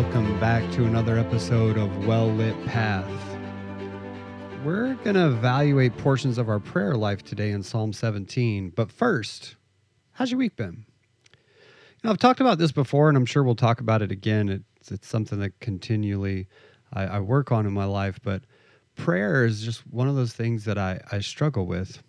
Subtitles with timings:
[0.00, 3.10] Welcome back to another episode of Well Lit Path.
[4.64, 8.70] We're going to evaluate portions of our prayer life today in Psalm 17.
[8.70, 9.56] But first,
[10.12, 10.84] how's your week been?
[11.32, 11.38] You
[12.04, 14.48] know, I've talked about this before, and I'm sure we'll talk about it again.
[14.48, 16.46] It's, it's something that continually
[16.92, 18.42] I, I work on in my life, but
[18.94, 22.04] prayer is just one of those things that I, I struggle with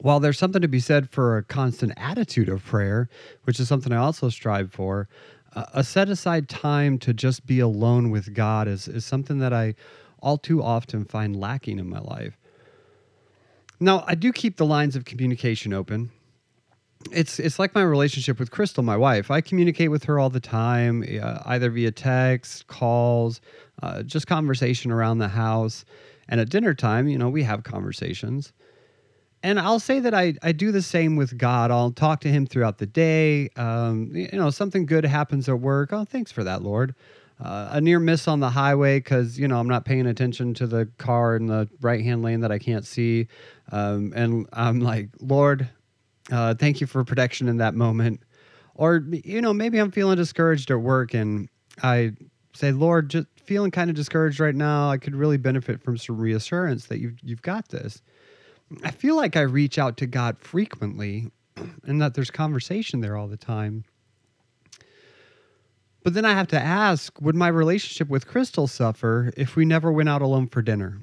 [0.00, 3.08] while there's something to be said for a constant attitude of prayer,
[3.44, 5.08] which is something I also strive for,
[5.54, 9.74] a set aside time to just be alone with God is, is something that I
[10.20, 12.38] all too often find lacking in my life.
[13.80, 16.10] Now, I do keep the lines of communication open.
[17.10, 19.30] It's it's like my relationship with Crystal, my wife.
[19.30, 23.40] I communicate with her all the time, uh, either via text, calls,
[23.82, 25.84] uh, just conversation around the house,
[26.28, 28.52] and at dinner time, you know, we have conversations
[29.42, 31.70] and I'll say that I, I do the same with God.
[31.70, 33.48] I'll talk to him throughout the day.
[33.56, 35.92] Um, you know, something good happens at work.
[35.92, 36.94] Oh, thanks for that, Lord.
[37.42, 40.66] Uh, a near miss on the highway because, you know, I'm not paying attention to
[40.66, 43.26] the car in the right hand lane that I can't see.
[43.72, 45.68] Um, and I'm like, Lord,
[46.30, 48.22] uh, thank you for protection in that moment.
[48.76, 51.48] Or, you know, maybe I'm feeling discouraged at work and
[51.82, 52.12] I
[52.54, 54.90] say, Lord, just feeling kind of discouraged right now.
[54.90, 58.02] I could really benefit from some reassurance that you've, you've got this.
[58.82, 61.30] I feel like I reach out to God frequently
[61.84, 63.84] and that there's conversation there all the time.
[66.02, 69.92] But then I have to ask would my relationship with Crystal suffer if we never
[69.92, 71.00] went out alone for dinner?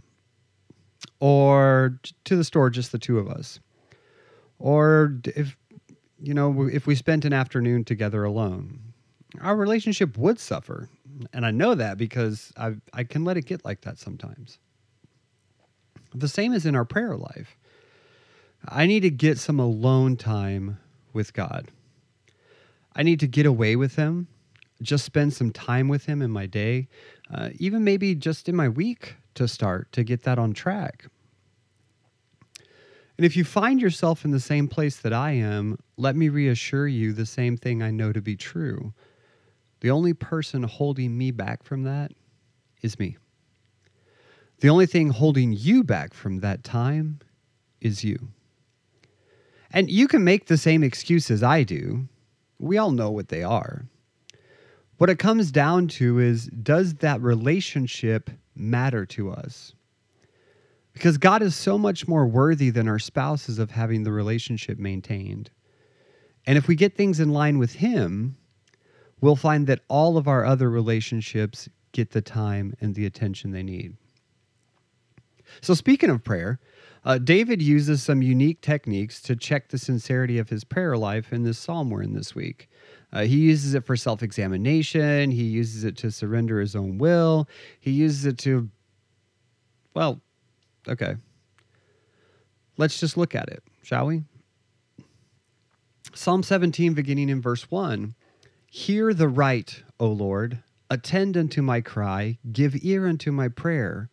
[1.21, 3.59] Or to the store, just the two of us?
[4.57, 5.55] Or if,
[6.21, 8.79] you know, if we spent an afternoon together alone?
[9.41, 10.89] Our relationship would suffer.
[11.33, 14.59] And I know that because I, I can let it get like that sometimes.
[16.13, 17.55] The same is in our prayer life.
[18.67, 20.79] I need to get some alone time
[21.13, 21.71] with God.
[22.95, 24.27] I need to get away with Him,
[24.81, 26.87] just spend some time with Him in my day,
[27.33, 31.05] uh, even maybe just in my week to start to get that on track.
[33.17, 36.87] And if you find yourself in the same place that I am, let me reassure
[36.87, 38.93] you the same thing I know to be true.
[39.81, 42.11] The only person holding me back from that
[42.81, 43.17] is me.
[44.59, 47.19] The only thing holding you back from that time
[47.81, 48.29] is you.
[49.71, 52.07] And you can make the same excuses I do.
[52.57, 53.85] We all know what they are.
[54.97, 59.73] What it comes down to is does that relationship matter to us?
[60.93, 65.51] Because God is so much more worthy than our spouses of having the relationship maintained.
[66.45, 68.35] And if we get things in line with Him,
[69.21, 73.63] we'll find that all of our other relationships get the time and the attention they
[73.63, 73.95] need.
[75.61, 76.59] So, speaking of prayer,
[77.05, 81.43] uh, David uses some unique techniques to check the sincerity of his prayer life in
[81.43, 82.69] this psalm we're in this week.
[83.11, 87.47] Uh, he uses it for self examination, he uses it to surrender his own will,
[87.79, 88.69] he uses it to,
[89.93, 90.21] well,
[90.87, 91.15] okay.
[92.77, 94.23] Let's just look at it, shall we?
[96.13, 98.15] Psalm 17, beginning in verse 1
[98.67, 104.09] Hear the right, O Lord, attend unto my cry, give ear unto my prayer,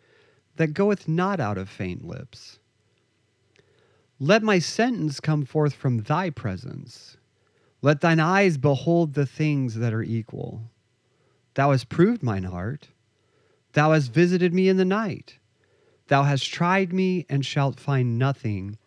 [0.56, 2.58] that goeth not out of faint lips.
[4.18, 7.16] Let my sentence come forth from thy presence.
[7.82, 10.70] Let thine eyes behold the things that are equal.
[11.54, 12.88] Thou hast proved mine heart.
[13.72, 15.38] Thou hast visited me in the night.
[16.08, 18.78] Thou hast tried me and shalt find nothing.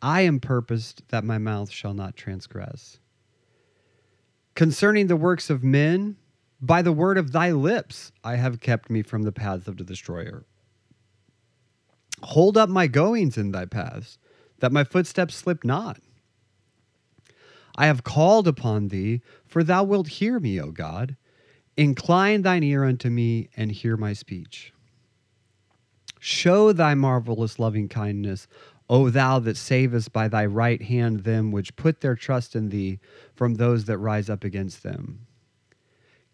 [0.00, 2.98] I am purposed that my mouth shall not transgress.
[4.54, 6.16] Concerning the works of men,
[6.60, 9.84] by the word of thy lips I have kept me from the paths of the
[9.84, 10.46] destroyer.
[12.22, 14.18] Hold up my goings in thy paths
[14.60, 16.00] that my footsteps slip not.
[17.76, 21.16] I have called upon thee, for thou wilt hear me, O God.
[21.76, 24.72] Incline thine ear unto me and hear my speech.
[26.18, 28.48] Show thy marvelous loving kindness,
[28.88, 32.98] O thou that savest by thy right hand them which put their trust in thee
[33.34, 35.26] from those that rise up against them.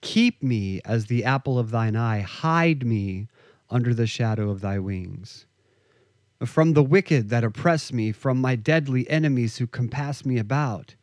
[0.01, 3.27] Keep me as the apple of thine eye, hide me
[3.69, 5.47] under the shadow of thy wings
[6.47, 10.95] from the wicked that oppress me, from my deadly enemies who compass me about.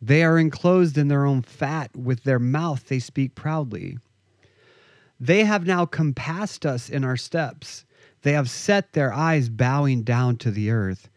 [0.00, 3.98] They are enclosed in their own fat, with their mouth they speak proudly.
[5.20, 7.84] They have now compassed us in our steps.
[8.22, 11.08] They have set their eyes bowing down to the earth,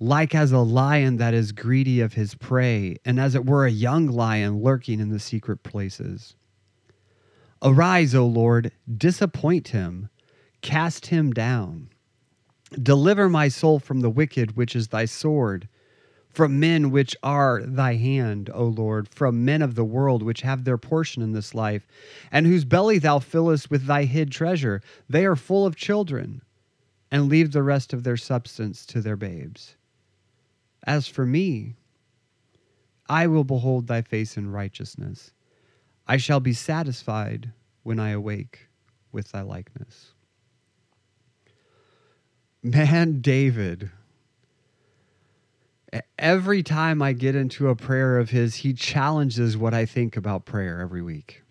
[0.00, 3.70] like as a lion that is greedy of his prey, and as it were a
[3.70, 6.34] young lion lurking in the secret places.
[7.62, 10.08] Arise, O Lord, disappoint him,
[10.60, 11.90] cast him down.
[12.72, 15.68] Deliver my soul from the wicked, which is thy sword.
[16.38, 20.62] from men which are thy hand, O Lord, from men of the world which have
[20.64, 21.86] their portion in this life,
[22.30, 24.80] and whose belly thou fillest with thy hid treasure.
[25.08, 26.42] They are full of children,
[27.10, 29.74] and leave the rest of their substance to their babes.
[30.84, 31.74] As for me,
[33.08, 35.32] I will behold thy face in righteousness.
[36.06, 38.68] I shall be satisfied when I awake
[39.10, 40.12] with thy likeness.
[42.62, 43.90] Man, David
[46.18, 50.44] every time I get into a prayer of his, he challenges what I think about
[50.44, 51.42] prayer every week.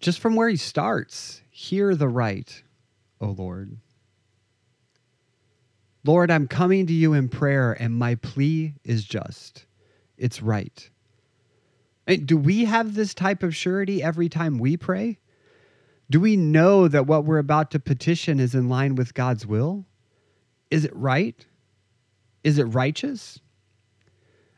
[0.00, 2.62] Just from where he starts, hear the right,
[3.20, 3.78] O Lord.
[6.04, 9.64] Lord, I'm coming to you in prayer, and my plea is just.
[10.16, 10.88] It's right.
[12.06, 15.18] Do we have this type of surety every time we pray?
[16.08, 19.84] Do we know that what we're about to petition is in line with God's will?
[20.70, 21.44] Is it right?
[22.44, 23.40] Is it righteous?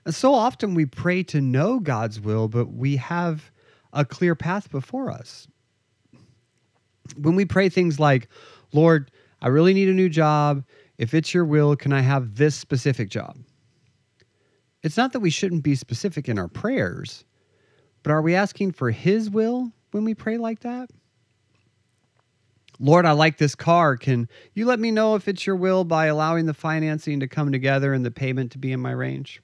[0.04, 3.50] And so often we pray to know God's will, but we have
[3.92, 5.48] a clear path before us.
[7.16, 8.28] When we pray things like,
[8.72, 9.10] Lord,
[9.40, 10.64] I really need a new job.
[10.98, 13.38] If it's your will, can I have this specific job?
[14.82, 17.24] It's not that we shouldn't be specific in our prayers,
[18.02, 20.90] but are we asking for His will when we pray like that?
[22.80, 23.96] Lord, I like this car.
[23.96, 27.50] Can you let me know if it's your will by allowing the financing to come
[27.50, 29.42] together and the payment to be in my range?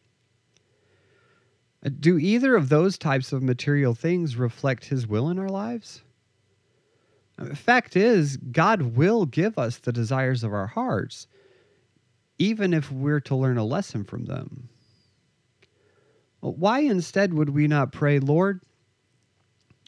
[1.84, 6.02] Uh, do either of those types of material things reflect His will in our lives?
[7.36, 11.26] The uh, fact is, God will give us the desires of our hearts,
[12.38, 14.69] even if we're to learn a lesson from them.
[16.40, 18.60] Why instead would we not pray, Lord,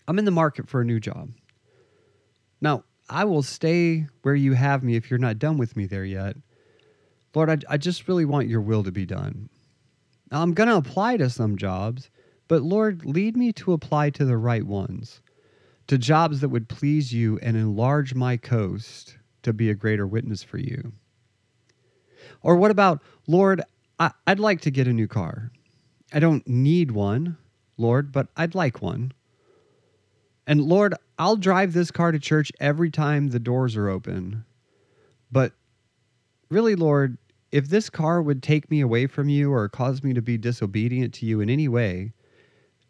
[0.08, 1.30] I'm in the market for a new job?
[2.60, 6.04] Now, I will stay where you have me if you're not done with me there
[6.04, 6.36] yet.
[7.34, 9.48] Lord, I, I just really want your will to be done.
[10.32, 12.10] I'm going to apply to some jobs,
[12.48, 15.20] but Lord, lead me to apply to the right ones,
[15.86, 20.42] to jobs that would please you and enlarge my coast to be a greater witness
[20.42, 20.92] for you.
[22.42, 23.62] Or what about, Lord,
[24.00, 25.52] I, I'd like to get a new car.
[26.12, 27.36] I don't need one,
[27.76, 29.12] Lord, but I'd like one.
[30.46, 34.44] And Lord, I'll drive this car to church every time the doors are open.
[35.32, 35.52] But
[36.50, 37.18] really, Lord,
[37.50, 41.14] if this car would take me away from you or cause me to be disobedient
[41.14, 42.12] to you in any way,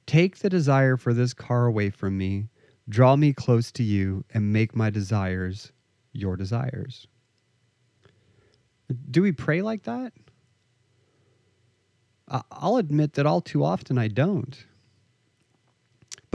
[0.07, 2.49] take the desire for this car away from me,
[2.89, 5.73] draw me close to you, and make my desires
[6.13, 7.07] your desires.
[9.11, 10.13] Do we pray like that?
[12.29, 14.65] I'll admit that all too often I don't.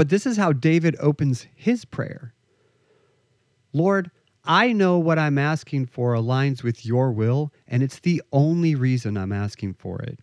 [0.02, 2.34] But this is how David opens his prayer
[3.72, 4.10] Lord,
[4.44, 9.16] I know what I'm asking for aligns with your will, and it's the only reason
[9.16, 10.18] I'm asking for it.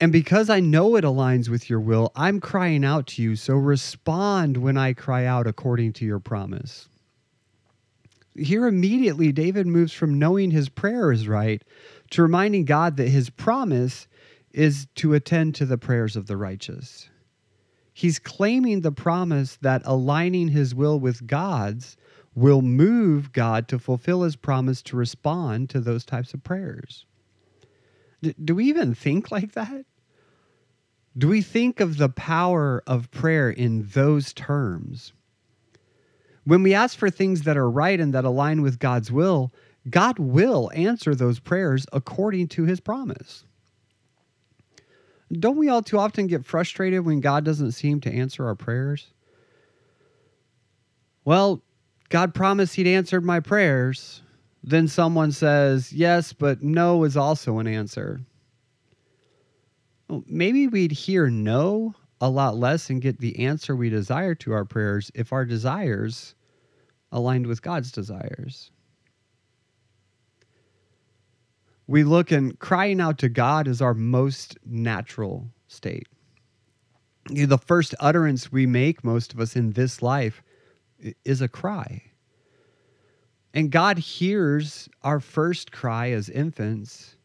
[0.00, 3.54] And because I know it aligns with your will, I'm crying out to you, so
[3.54, 6.88] respond when I cry out according to your promise.
[8.36, 11.60] Here immediately, David moves from knowing his prayer is right
[12.10, 14.06] to reminding God that his promise
[14.52, 17.10] is to attend to the prayers of the righteous.
[17.98, 21.96] He's claiming the promise that aligning his will with God's
[22.32, 27.06] will move God to fulfill his promise to respond to those types of prayers.
[28.22, 29.84] D- do we even think like that?
[31.16, 35.12] Do we think of the power of prayer in those terms?
[36.44, 39.52] When we ask for things that are right and that align with God's will,
[39.90, 43.44] God will answer those prayers according to his promise.
[45.32, 49.08] Don't we all too often get frustrated when God doesn't seem to answer our prayers?
[51.24, 51.62] Well,
[52.08, 54.22] God promised He'd answered my prayers.
[54.62, 58.20] Then someone says, yes, but no is also an answer.
[60.08, 64.52] Well, maybe we'd hear no a lot less and get the answer we desire to
[64.52, 66.34] our prayers if our desires
[67.12, 68.70] aligned with God's desires.
[71.88, 76.06] We look and crying out to God is our most natural state.
[77.30, 80.42] The first utterance we make, most of us in this life,
[81.24, 82.02] is a cry.
[83.54, 87.16] And God hears our first cry as infants,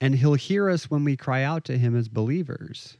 [0.00, 2.96] and He'll hear us when we cry out to Him as believers.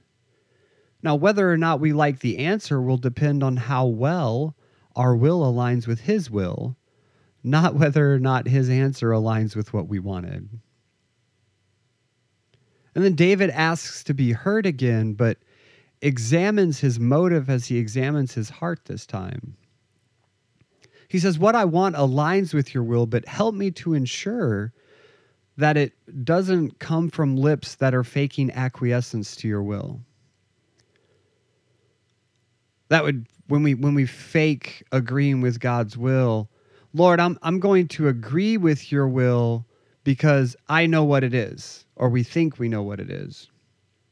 [1.02, 4.54] Now, whether or not we like the answer will depend on how well
[4.94, 6.76] our will aligns with His will
[7.42, 10.48] not whether or not his answer aligns with what we wanted.
[12.94, 15.38] And then David asks to be heard again, but
[16.02, 19.56] examines his motive as he examines his heart this time.
[21.08, 24.72] He says, What I want aligns with your will, but help me to ensure
[25.56, 25.92] that it
[26.24, 30.00] doesn't come from lips that are faking acquiescence to your will.
[32.88, 36.48] That would when we when we fake agreeing with God's will,
[36.94, 39.66] Lord, I'm I'm going to agree with your will
[40.04, 43.48] because I know what it is or we think we know what it is.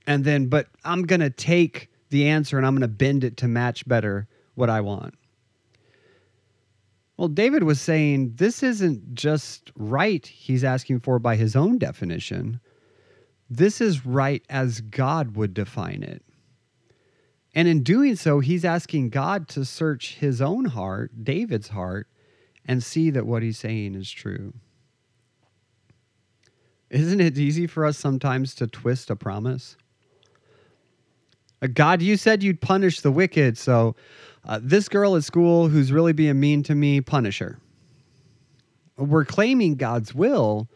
[0.06, 3.37] And then but I'm going to take the answer and I'm going to bend it
[3.38, 5.14] to match better what I want.
[7.16, 12.61] Well, David was saying this isn't just right, he's asking for by his own definition.
[13.49, 16.23] This is right as God would define it.
[17.54, 22.06] And in doing so, he's asking God to search his own heart, David's heart,
[22.66, 24.52] and see that what he's saying is true.
[26.90, 29.76] Isn't it easy for us sometimes to twist a promise?
[31.62, 33.96] Uh, God, you said you'd punish the wicked, so
[34.44, 37.58] uh, this girl at school who's really being mean to me, punish her.
[38.96, 40.68] We're claiming God's will,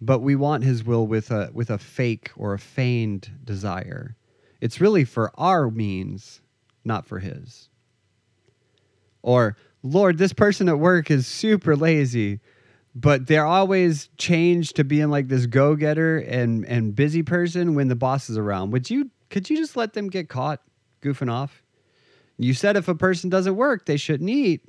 [0.00, 4.16] but we want his will with a with a fake or a feigned desire.
[4.60, 6.40] It's really for our means,
[6.84, 7.68] not for his.
[9.22, 12.40] Or, Lord, this person at work is super lazy,
[12.94, 17.96] but they're always changed to being like this go-getter and and busy person when the
[17.96, 18.70] boss is around.
[18.70, 20.60] Would you could you just let them get caught
[21.00, 21.62] goofing off?
[22.38, 24.62] You said if a person doesn't work, they shouldn't eat.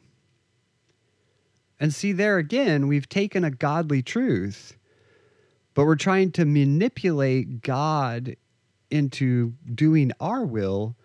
[1.79, 4.77] And see, there again, we've taken a godly truth,
[5.73, 8.35] but we're trying to manipulate God
[8.89, 10.95] into doing our will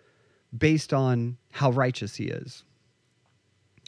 [0.55, 2.63] based on how righteous he is.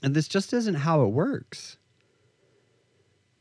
[0.02, 1.78] And this just isn't how it works.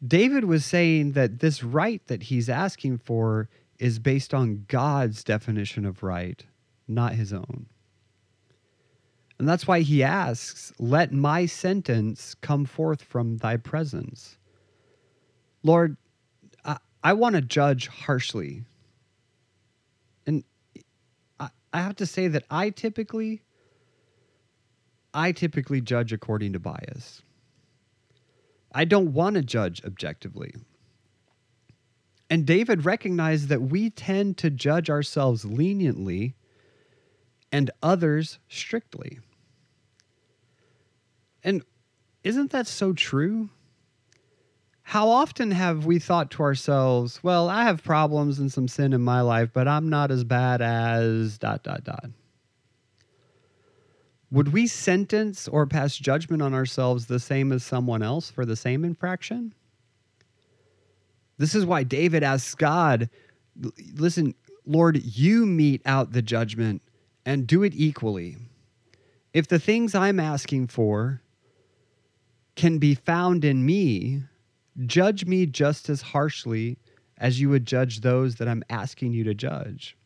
[0.06, 3.48] David was saying that this right that he's asking for
[3.78, 6.44] is based on God's definition of right,
[6.86, 7.66] not his own.
[9.38, 14.36] And that's why he asks, Let my sentence come forth from thy presence.
[15.62, 15.96] Lord,
[16.62, 18.64] I, I want to judge harshly.
[20.26, 20.44] And
[21.38, 23.40] I, I have to say that I typically
[25.12, 27.22] I typically judge according to bias.
[28.72, 30.54] I don't want to judge objectively.
[32.28, 36.36] And David recognized that we tend to judge ourselves leniently
[37.50, 39.18] and others strictly.
[41.42, 41.64] And
[42.22, 43.50] isn't that so true?
[44.82, 49.00] How often have we thought to ourselves, well, I have problems and some sin in
[49.00, 52.10] my life, but I'm not as bad as dot, dot, dot?
[54.32, 58.56] Would we sentence or pass judgment on ourselves the same as someone else for the
[58.56, 59.54] same infraction?
[61.38, 63.10] This is why David asks God,
[63.94, 64.34] listen,
[64.66, 66.82] Lord, you mete out the judgment
[67.26, 68.36] and do it equally.
[69.32, 71.22] If the things I'm asking for
[72.56, 74.22] can be found in me,
[74.86, 76.78] judge me just as harshly
[77.18, 79.96] as you would judge those that I'm asking you to judge.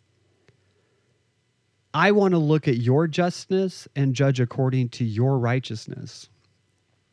[1.94, 6.28] I want to look at your justness and judge according to your righteousness.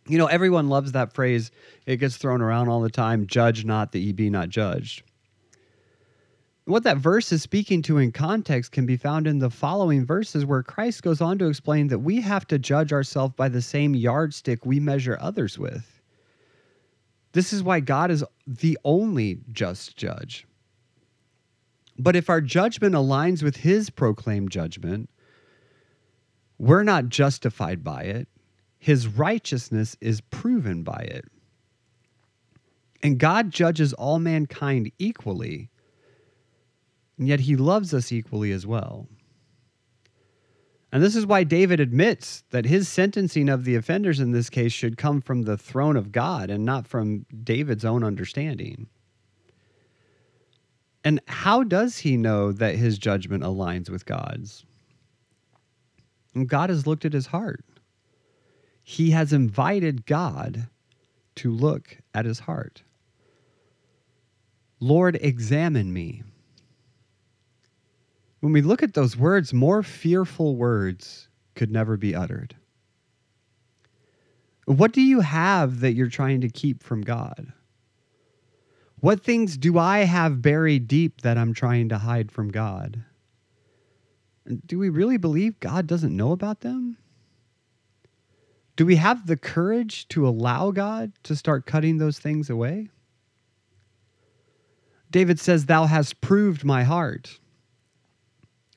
[0.07, 1.51] You know, everyone loves that phrase.
[1.85, 5.03] It gets thrown around all the time judge not that ye be not judged
[6.65, 10.45] what that verse is speaking to in context can be found in the following verses
[10.45, 13.95] where Christ goes on to explain that we have to judge ourselves by the same
[13.95, 16.01] yardstick we measure others with.
[17.33, 20.45] This is why God is the only just judge.
[21.97, 25.09] But if our judgment aligns with his proclaimed judgment,
[26.57, 28.27] we're not justified by it.
[28.79, 31.25] His righteousness is proven by it.
[33.03, 35.71] And God judges all mankind equally
[37.21, 39.07] and yet he loves us equally as well.
[40.91, 44.73] And this is why David admits that his sentencing of the offenders in this case
[44.73, 48.87] should come from the throne of God and not from David's own understanding.
[51.03, 54.65] And how does he know that his judgment aligns with God's?
[56.35, 57.63] And God has looked at his heart.
[58.83, 60.67] He has invited God
[61.35, 62.83] to look at his heart.
[64.79, 66.23] Lord, examine me
[68.41, 72.55] when we look at those words, more fearful words could never be uttered.
[74.65, 77.53] What do you have that you're trying to keep from God?
[79.01, 83.03] What things do I have buried deep that I'm trying to hide from God?
[84.65, 86.97] Do we really believe God doesn't know about them?
[88.75, 92.89] Do we have the courage to allow God to start cutting those things away?
[95.09, 97.39] David says, Thou hast proved my heart.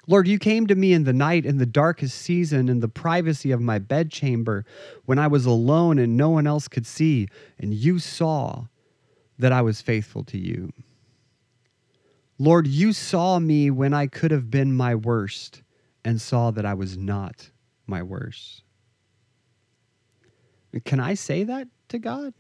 [0.07, 3.51] Lord, you came to me in the night, in the darkest season, in the privacy
[3.51, 4.65] of my bedchamber,
[5.05, 7.29] when I was alone and no one else could see,
[7.59, 8.67] and you saw
[9.39, 10.73] that I was faithful to you.
[12.39, 15.63] Lord, you saw me when I could have been my worst
[16.05, 17.51] and saw that I was not
[17.87, 18.63] my worst.
[20.85, 22.35] Can I say that to God?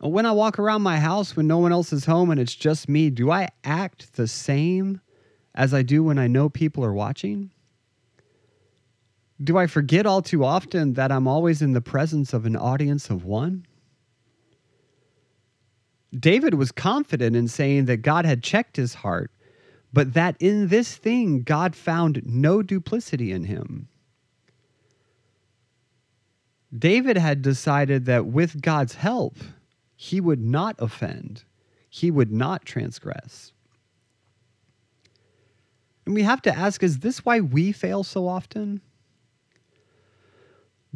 [0.00, 2.88] When I walk around my house when no one else is home and it's just
[2.88, 5.00] me, do I act the same
[5.54, 7.50] as I do when I know people are watching?
[9.42, 13.10] Do I forget all too often that I'm always in the presence of an audience
[13.10, 13.66] of one?
[16.16, 19.30] David was confident in saying that God had checked his heart,
[19.92, 23.88] but that in this thing God found no duplicity in him.
[26.76, 29.36] David had decided that with God's help,
[29.96, 31.44] he would not offend,
[31.88, 33.52] he would not transgress.
[36.06, 38.80] And we have to ask is this why we fail so often?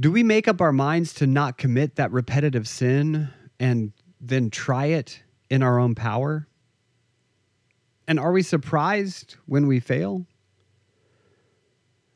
[0.01, 3.29] Do we make up our minds to not commit that repetitive sin
[3.61, 3.93] and
[4.23, 6.47] then try it in our own power?
[8.07, 10.27] And are we surprised when we fail?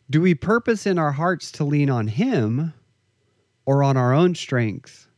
[0.09, 2.73] Do we purpose in our hearts to lean on Him
[3.65, 5.09] or on our own strength,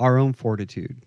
[0.00, 1.02] our own fortitude?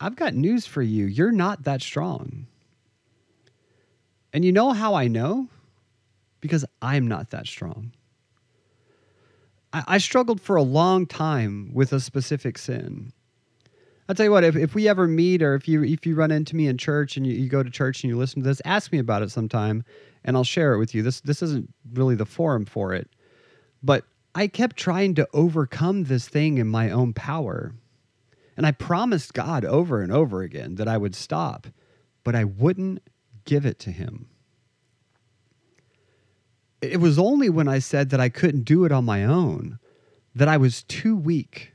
[0.00, 1.04] I've got news for you.
[1.04, 2.46] You're not that strong.
[4.32, 5.48] And you know how I know?
[6.40, 7.92] Because I'm not that strong.
[9.72, 13.12] I, I struggled for a long time with a specific sin.
[14.08, 16.30] I'll tell you what, if, if we ever meet or if you if you run
[16.30, 18.62] into me in church and you, you go to church and you listen to this,
[18.64, 19.84] ask me about it sometime
[20.24, 21.02] and I'll share it with you.
[21.02, 23.10] This this isn't really the forum for it.
[23.82, 27.74] But I kept trying to overcome this thing in my own power.
[28.56, 31.66] And I promised God over and over again that I would stop,
[32.24, 33.00] but I wouldn't
[33.44, 34.28] give it to him.
[36.80, 39.78] It was only when I said that I couldn't do it on my own,
[40.34, 41.72] that I was too weak,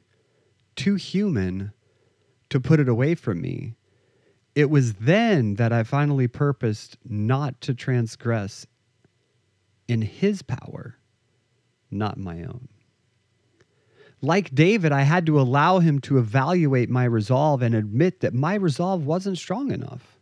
[0.76, 1.74] too human
[2.54, 3.74] to put it away from me.
[4.54, 8.68] It was then that I finally purposed not to transgress
[9.88, 11.00] in his power,
[11.90, 12.68] not my own.
[14.22, 18.54] Like David, I had to allow him to evaluate my resolve and admit that my
[18.54, 20.20] resolve wasn't strong enough.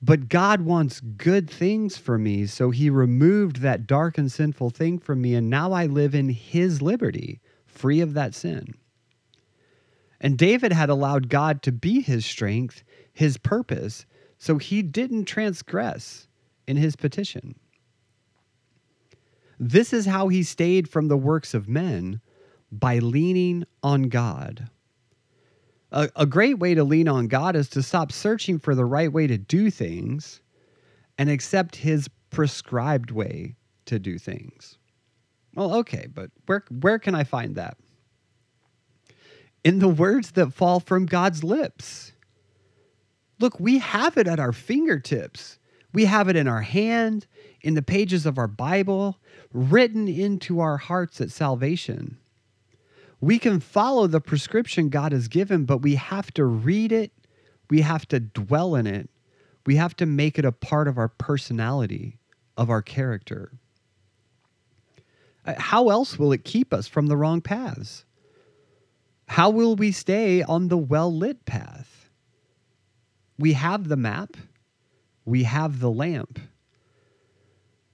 [0.00, 5.00] But God wants good things for me, so he removed that dark and sinful thing
[5.00, 8.74] from me, and now I live in his liberty, free of that sin.
[10.20, 14.04] And David had allowed God to be his strength, his purpose,
[14.38, 16.28] so he didn't transgress
[16.66, 17.54] in his petition.
[19.58, 22.20] This is how he stayed from the works of men
[22.70, 24.68] by leaning on God.
[25.90, 29.12] A, a great way to lean on God is to stop searching for the right
[29.12, 30.42] way to do things
[31.16, 34.78] and accept his prescribed way to do things.
[35.54, 37.76] Well, okay, but where where can I find that?
[39.64, 42.12] In the words that fall from God's lips.
[43.40, 45.58] Look, we have it at our fingertips.
[45.92, 47.26] We have it in our hand,
[47.62, 49.18] in the pages of our Bible,
[49.52, 52.18] written into our hearts at salvation.
[53.20, 57.12] We can follow the prescription God has given, but we have to read it.
[57.70, 59.10] We have to dwell in it.
[59.66, 62.18] We have to make it a part of our personality,
[62.56, 63.52] of our character.
[65.44, 68.04] Uh, how else will it keep us from the wrong paths?
[69.28, 72.10] How will we stay on the well lit path?
[73.38, 74.36] We have the map,
[75.24, 76.40] we have the lamp.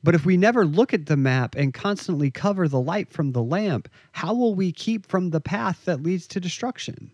[0.02, 3.42] But if we never look at the map and constantly cover the light from the
[3.42, 7.10] lamp, how will we keep from the path that leads to destruction?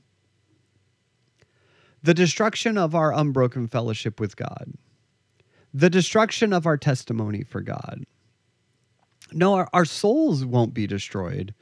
[2.03, 4.75] The destruction of our unbroken fellowship with God,
[5.73, 8.05] the destruction of our testimony for God.
[9.33, 11.55] No, our, our souls won't be destroyed,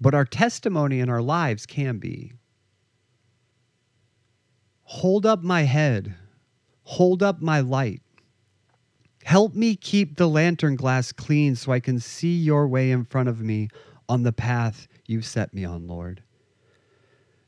[0.00, 2.32] but our testimony and our lives can be.
[4.82, 6.14] Hold up my head,
[6.82, 8.02] hold up my light
[9.24, 13.28] Help me keep the lantern glass clean so I can see your way in front
[13.28, 13.68] of me
[14.08, 16.22] on the path you've set me on, Lord.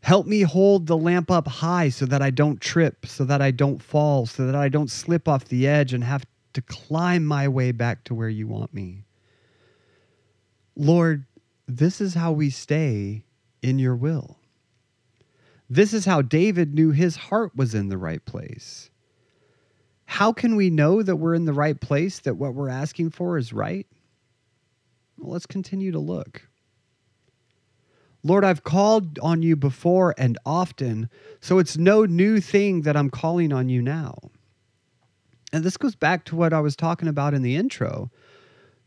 [0.03, 3.53] Help me hold the lamp up high so that I don't trip, so that I
[3.53, 7.49] don't fall, so that I don't slip off the edge and have to climb my
[7.49, 9.05] way back to where you want me.
[10.77, 11.25] Lord,
[11.67, 13.25] this is how we stay
[13.63, 14.39] in your will.
[15.71, 18.91] This is how David knew his heart was in the right place.
[20.05, 23.39] How can we know that we're in the right place, that what we're asking for
[23.39, 23.87] is right?
[25.17, 26.43] Well, let's continue to look.
[28.23, 31.09] Lord, I've called on you before and often,
[31.41, 34.19] so it's no new thing that I'm calling on you now.
[35.53, 38.11] And this goes back to what I was talking about in the intro.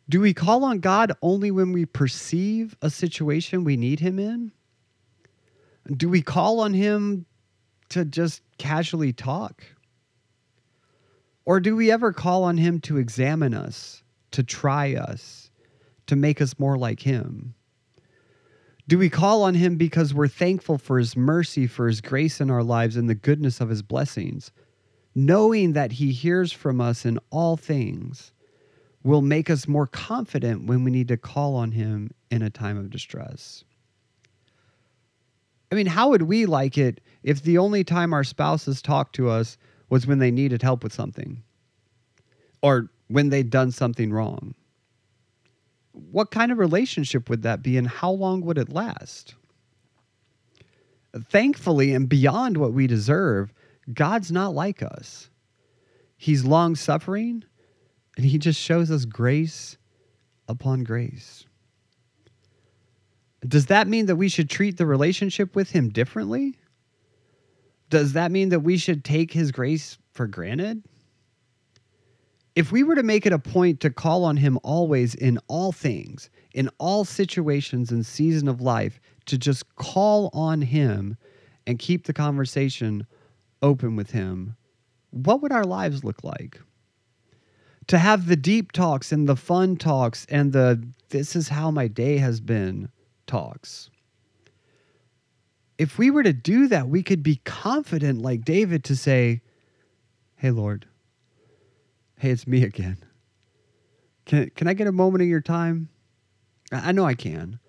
[0.07, 4.51] Do we call on God only when we perceive a situation we need Him in?
[5.97, 7.25] Do we call on Him
[7.89, 9.63] to just casually talk?
[11.45, 15.49] Or do we ever call on Him to examine us, to try us,
[16.07, 17.55] to make us more like Him?
[18.87, 22.51] Do we call on Him because we're thankful for His mercy, for His grace in
[22.51, 24.51] our lives, and the goodness of His blessings,
[25.15, 28.31] knowing that He hears from us in all things?
[29.05, 32.75] Will make us more confident when we need to call on Him in a time
[32.75, 33.63] of distress.
[35.71, 39.29] I mean, how would we like it if the only time our spouses talked to
[39.29, 39.57] us
[39.89, 41.43] was when they needed help with something
[42.63, 44.55] or when they'd done something wrong?
[45.91, 49.35] What kind of relationship would that be and how long would it last?
[51.29, 53.53] Thankfully, and beyond what we deserve,
[53.93, 55.29] God's not like us.
[56.17, 57.43] He's long suffering
[58.15, 59.77] and He just shows us grace
[60.47, 61.45] upon grace.
[63.47, 66.57] Does that mean that we should treat the relationship with Him differently?
[67.89, 70.83] Does that mean that we should take His grace for granted?
[72.55, 75.71] If we were to make it a point to call on Him always in all
[75.71, 81.17] things, in all situations and season of life, to just call on Him
[81.67, 83.05] and keep the conversation
[83.61, 84.55] open with Him,
[85.11, 86.59] what would our lives look like?
[87.87, 91.87] To have the deep talks and the fun talks and the this is how my
[91.87, 92.89] day has been
[93.27, 93.89] talks.
[95.77, 99.41] If we were to do that, we could be confident, like David, to say,
[100.37, 100.85] Hey, Lord,
[102.19, 102.97] hey, it's me again.
[104.25, 105.89] Can, can I get a moment of your time?
[106.71, 107.59] I, I know I can.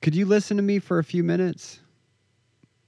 [0.00, 1.80] Could you listen to me for a few minutes?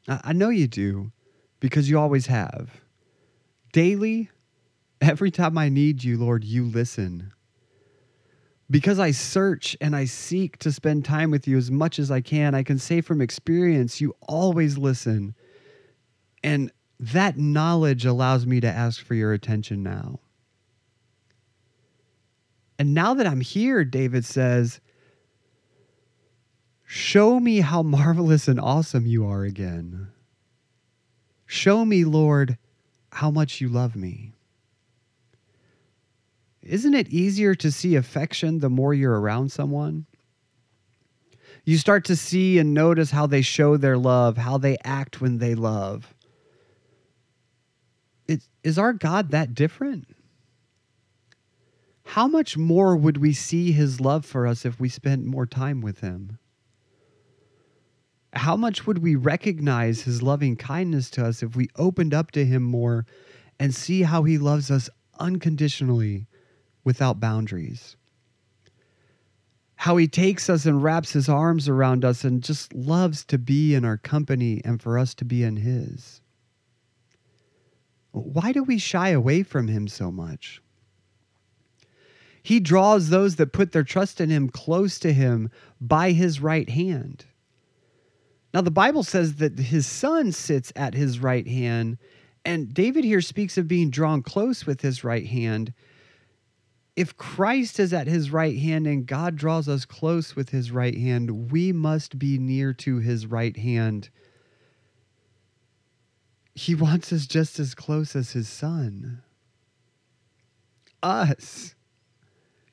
[0.09, 1.13] I, I know you do
[1.61, 2.71] because you always have.
[3.73, 4.31] Daily,
[5.05, 7.33] every time I need you, Lord, you listen
[8.71, 12.21] because I search and I seek to spend time with you as much as I
[12.21, 15.35] can, I can say from experience, you always listen.
[16.43, 20.21] And that knowledge allows me to ask for your attention now.
[22.79, 24.81] And now that I'm here, David says,
[26.87, 30.09] Show me how marvelous and awesome you are again.
[31.47, 32.59] Show me, Lord,
[33.11, 34.34] how much you love me.
[36.65, 40.07] Isn't it easier to see affection the more you're around someone?
[41.65, 45.39] You start to see and notice how they show their love, how they act when
[45.39, 46.15] they love.
[48.27, 50.07] It, is our God that different?
[52.05, 55.81] How much more would we see his love for us if we spent more time
[55.81, 56.39] with him?
[58.35, 62.45] How much would we recognize his loving kindness to us if we opened up to
[62.45, 63.07] him more
[63.59, 66.27] and see how he loves us unconditionally
[66.85, 67.97] without boundaries.
[69.77, 73.75] How he takes us and wraps his arms around us and just loves to be
[73.75, 76.21] in our company and for us to be in his.
[78.13, 80.63] Why do we shy away from him so much?
[82.43, 86.69] He draws those that put their trust in him close to him by his right
[86.69, 87.25] hand.
[88.53, 91.99] Now, the Bible says that his son sits at his right hand,
[92.45, 95.73] and David here speaks of being drawn close with his right hand
[96.97, 100.97] if Christ is at his right hand and God draws us close with his right
[100.97, 104.11] hand, we must be near to his right hand.
[106.55, 109.23] He wants us just as close as his son.
[111.03, 111.75] Us.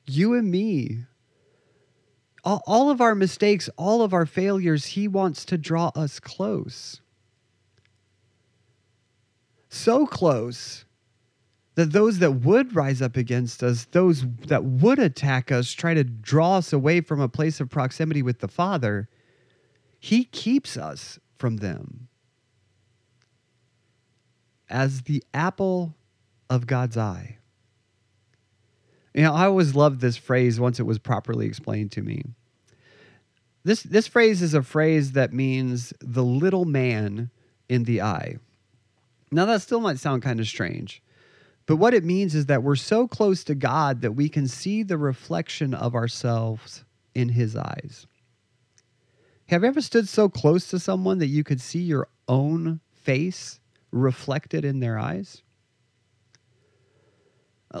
[0.06, 1.04] You and me.
[2.44, 7.00] All, all of our mistakes, all of our failures, he wants to draw us close.
[9.68, 10.84] So close
[11.74, 16.04] that those that would rise up against us, those that would attack us, try to
[16.04, 19.08] draw us away from a place of proximity with the Father,
[19.98, 22.08] He keeps us from them
[24.68, 25.94] as the apple
[26.50, 27.38] of God's eye.
[29.14, 32.22] You know, I always loved this phrase once it was properly explained to me.
[33.64, 37.30] This, this phrase is a phrase that means the little man
[37.68, 38.38] in the eye.
[39.30, 41.02] Now, that still might sound kind of strange
[41.66, 44.82] but what it means is that we're so close to God that we can see
[44.82, 48.06] the reflection of ourselves in His eyes.
[49.46, 53.60] Have you ever stood so close to someone that you could see your own face
[53.90, 55.42] reflected in their eyes?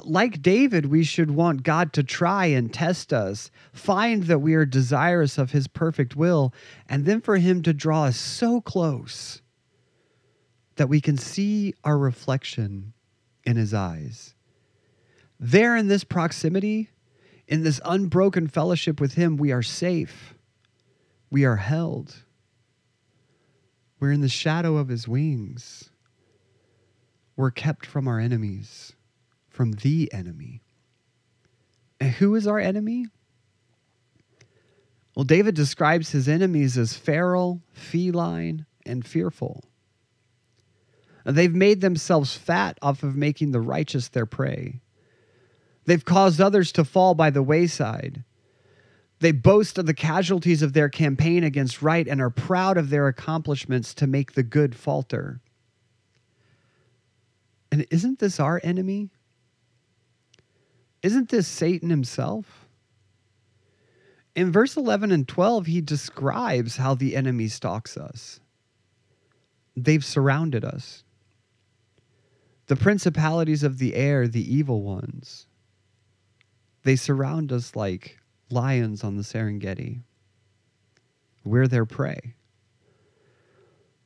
[0.04, 4.64] Like David, we should want God to try and test us, find that we are
[4.64, 6.54] desirous of His perfect will,
[6.88, 9.42] and then for Him to draw us so close
[10.76, 12.94] that we can see our reflection
[13.44, 14.34] in his eyes.
[15.38, 16.90] There in this proximity,
[17.48, 20.34] in this unbroken fellowship with him, we are safe.
[21.30, 22.14] We are held.
[23.98, 25.90] We're in the shadow of his wings.
[27.36, 28.92] We're kept from our enemies,
[29.48, 30.62] from the enemy.
[32.00, 33.06] And who is our enemy?
[35.14, 39.64] Well, David describes his enemies as feral, feline, and fearful.
[41.24, 44.80] They've made themselves fat off of making the righteous their prey.
[45.84, 48.24] They've caused others to fall by the wayside.
[49.20, 53.06] They boast of the casualties of their campaign against right and are proud of their
[53.06, 55.40] accomplishments to make the good falter.
[57.70, 59.10] And isn't this our enemy?
[61.02, 62.66] Isn't this Satan himself?
[64.34, 68.40] In verse 11 and 12, he describes how the enemy stalks us.
[69.76, 71.04] They've surrounded us.
[72.66, 75.46] The principalities of the air, the evil ones,
[76.84, 78.18] they surround us like
[78.50, 80.02] lions on the Serengeti.
[81.44, 82.34] We're their prey.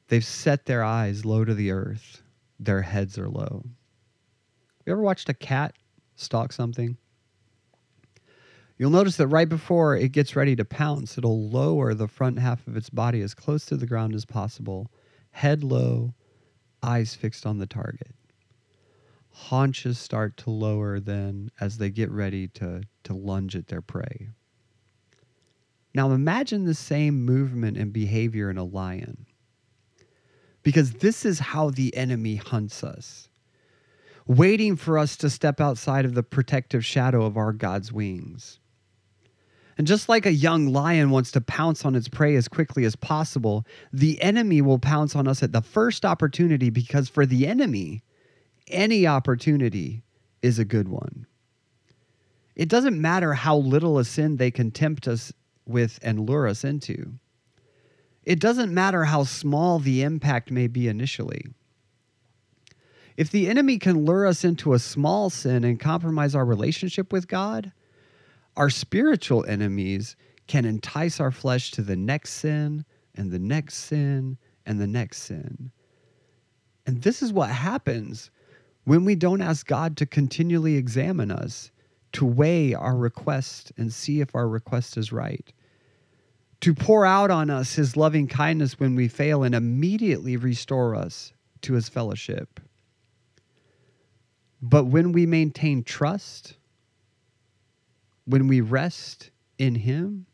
[0.09, 2.23] They've set their eyes low to the earth,
[2.59, 3.64] their heads are low.
[4.85, 5.75] You ever watched a cat
[6.14, 6.97] stalk something?
[8.79, 12.66] You'll notice that right before it gets ready to pounce, it'll lower the front half
[12.66, 14.90] of its body as close to the ground as possible,
[15.31, 16.14] head low,
[16.83, 18.14] eyes fixed on the target.
[19.37, 24.31] Haunches start to lower then as they get ready to, to lunge at their prey.
[25.94, 29.27] Now imagine the same movement and behavior in a lion.
[30.62, 33.29] Because this is how the enemy hunts us,
[34.27, 38.59] waiting for us to step outside of the protective shadow of our God's wings.
[39.77, 42.96] And just like a young lion wants to pounce on its prey as quickly as
[42.96, 48.03] possible, the enemy will pounce on us at the first opportunity because for the enemy,
[48.68, 50.02] any opportunity
[50.42, 51.26] is a good one.
[52.55, 55.33] It doesn't matter how little a sin they can tempt us
[55.66, 57.12] with and lure us into.
[58.24, 61.46] It doesn't matter how small the impact may be initially.
[63.16, 67.29] If the enemy can lure us into a small sin and compromise our relationship with
[67.29, 67.72] God,
[68.57, 74.38] our spiritual enemies can entice our flesh to the next sin and the next sin
[74.64, 75.70] and the next sin.
[76.87, 78.31] And this is what happens
[78.87, 81.70] when we don't ask God to continually examine us,
[82.12, 85.53] to weigh our request and see if our request is right
[86.61, 91.33] to pour out on us his loving kindness when we fail and immediately restore us
[91.62, 92.61] to his fellowship.
[94.62, 96.57] But when we maintain trust,
[98.25, 100.27] when we rest in him,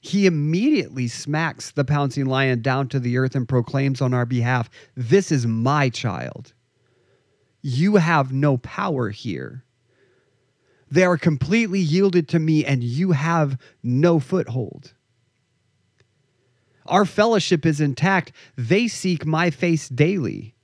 [0.00, 4.70] he immediately smacks the pouncing lion down to the earth and proclaims on our behalf,
[4.94, 6.54] This is my child.
[7.68, 9.62] You have no power here.
[10.90, 14.94] They are completely yielded to me, and you have no foothold.
[16.86, 18.32] Our fellowship is intact.
[18.56, 20.54] They seek my face daily.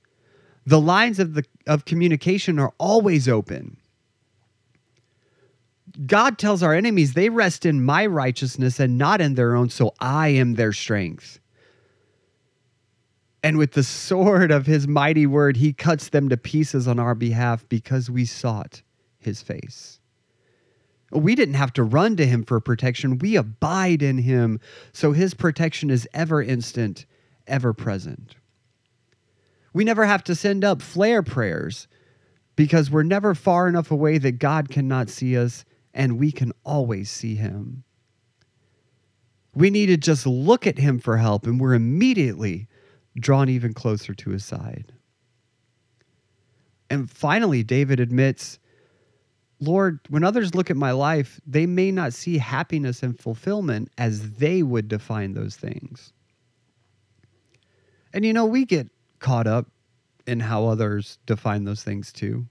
[0.65, 3.77] The lines of, the, of communication are always open.
[6.07, 9.93] God tells our enemies they rest in my righteousness and not in their own, so
[9.99, 11.39] I am their strength.
[13.45, 17.13] And with the sword of his mighty word, he cuts them to pieces on our
[17.13, 18.81] behalf because we sought
[19.19, 19.99] his face.
[21.11, 23.19] We didn't have to run to him for protection.
[23.19, 24.59] We abide in him.
[24.93, 27.05] So his protection is ever instant,
[27.45, 28.35] ever present.
[29.73, 31.87] We never have to send up flare prayers
[32.55, 37.11] because we're never far enough away that God cannot see us and we can always
[37.11, 37.83] see him.
[39.53, 42.67] We need to just look at him for help and we're immediately
[43.19, 44.93] drawn even closer to his side.
[46.89, 48.59] And finally, David admits
[49.61, 54.31] Lord, when others look at my life, they may not see happiness and fulfillment as
[54.31, 56.11] they would define those things.
[58.13, 59.67] And you know, we get caught up
[60.27, 62.47] in how others define those things too.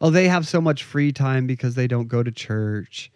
[0.00, 3.10] Oh, they have so much free time because they don't go to church.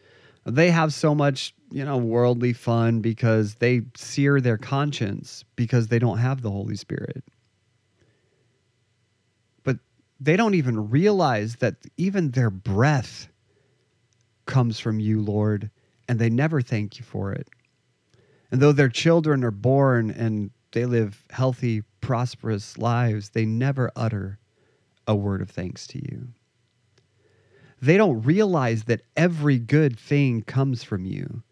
[0.45, 5.99] They have so much, you know, worldly fun because they sear their conscience because they
[5.99, 7.25] don't have the Holy Spirit
[9.63, 9.79] But
[10.21, 13.29] they don't even realize that even their breath
[14.47, 15.71] comes from you, Lord,
[16.09, 17.49] and they never thank you for it.
[18.51, 24.39] And though their children are born and they live healthy, prosperous lives, they never utter
[25.07, 26.29] a word of thanks to you.
[27.83, 31.43] They don't realize that every good thing comes from you.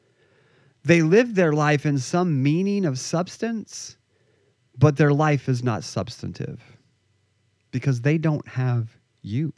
[0.84, 3.98] They live their life in some meaning of substance,
[4.78, 6.62] but their life is not substantive
[7.72, 9.52] because they don't have you.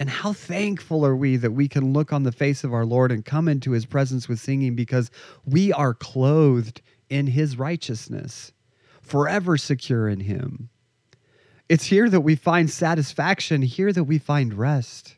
[0.00, 3.12] And how thankful are we that we can look on the face of our Lord
[3.12, 5.10] and come into his presence with singing because
[5.44, 6.80] we are clothed
[7.10, 8.52] in his righteousness,
[9.02, 10.70] forever secure in him.
[11.68, 15.16] It's here that we find satisfaction, here that we find rest.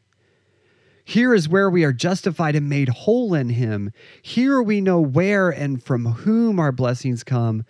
[1.04, 3.92] Here is where we are justified and made whole in him.
[4.22, 7.64] Here we know where and from whom our blessings come.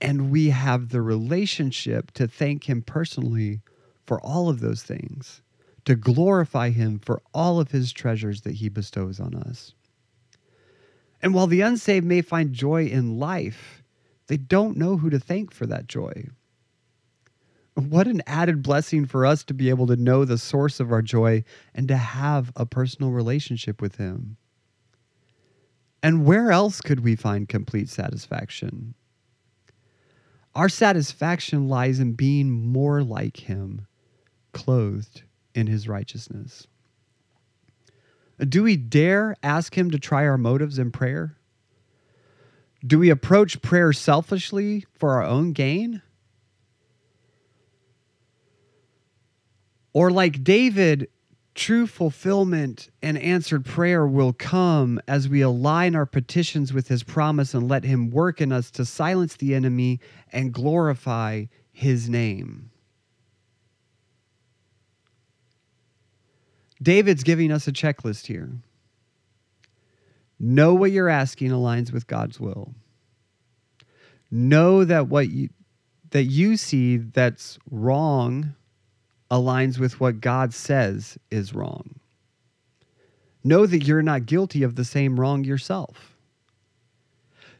[0.00, 3.60] And we have the relationship to thank him personally
[4.06, 5.40] for all of those things,
[5.86, 9.72] to glorify him for all of his treasures that he bestows on us.
[11.22, 13.82] And while the unsaved may find joy in life,
[14.26, 16.28] they don't know who to thank for that joy.
[17.74, 21.02] What an added blessing for us to be able to know the source of our
[21.02, 21.42] joy
[21.74, 24.36] and to have a personal relationship with Him.
[26.02, 28.94] And where else could we find complete satisfaction?
[30.54, 33.86] Our satisfaction lies in being more like Him,
[34.52, 36.68] clothed in His righteousness.
[38.38, 41.36] Do we dare ask Him to try our motives in prayer?
[42.86, 46.02] Do we approach prayer selfishly for our own gain?
[49.94, 51.08] Or, like David,
[51.54, 57.54] true fulfillment and answered prayer will come as we align our petitions with His promise
[57.54, 60.00] and let Him work in us to silence the enemy
[60.32, 62.70] and glorify His name.
[66.82, 68.50] David's giving us a checklist here.
[70.40, 72.74] Know what you're asking aligns with God's will.
[74.30, 75.50] Know that what you
[76.10, 78.54] that you see that's wrong
[79.34, 82.00] aligns with what God says is wrong.
[83.42, 86.16] Know that you're not guilty of the same wrong yourself.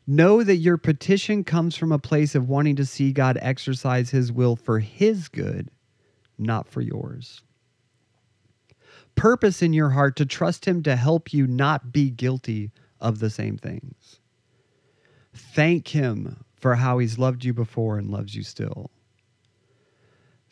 [0.06, 4.30] Know that your petition comes from a place of wanting to see God exercise his
[4.30, 5.70] will for his good,
[6.38, 7.42] not for yours
[9.14, 13.30] purpose in your heart to trust Him to help you not be guilty of the
[13.30, 14.20] same things.
[15.34, 18.90] Thank Him for how He's loved you before and loves you still.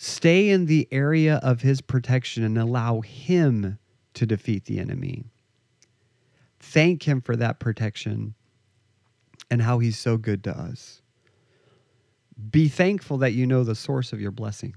[0.05, 3.79] Stay in the area of His protection and allow Him
[4.15, 5.27] to defeat the enemy.
[6.59, 8.35] Thank Him for that protection
[9.49, 11.03] and how He's so good to us.
[12.51, 14.75] Be thankful that you know the source of your blessing.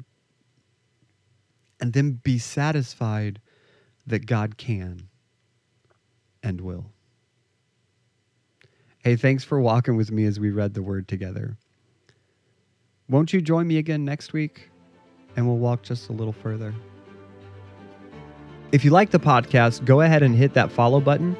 [1.82, 3.42] And then be satisfied
[4.06, 5.08] that God can
[6.44, 6.92] and will.
[9.00, 11.58] Hey, thanks for walking with me as we read the word together.
[13.10, 14.70] Won't you join me again next week
[15.36, 16.74] and we'll walk just a little further?
[18.72, 21.38] If you like the podcast, go ahead and hit that follow button.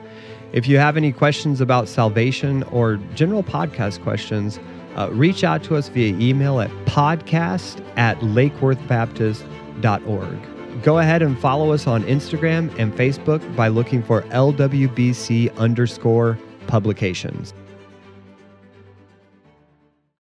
[0.54, 4.60] If you have any questions about salvation or general podcast questions,
[4.96, 10.84] uh, reach out to us via email at podcast at lakeworthbaptist.org.
[10.84, 17.54] Go ahead and follow us on Instagram and Facebook by looking for LWBC underscore publications.